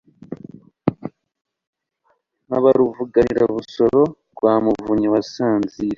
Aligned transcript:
Nkaba 2.45 2.69
Ruvuganira-busoro 2.77 4.01
Rwa 4.33 4.53
Muvunyi 4.63 5.07
wa 5.13 5.21
Sanzire 5.31 5.89